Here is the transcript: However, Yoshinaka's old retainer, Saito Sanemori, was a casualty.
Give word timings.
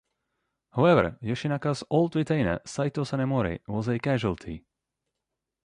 However, 0.71 1.19
Yoshinaka's 1.21 1.83
old 1.91 2.15
retainer, 2.15 2.59
Saito 2.65 3.03
Sanemori, 3.03 3.59
was 3.67 3.87
a 3.87 3.99
casualty. 3.99 4.65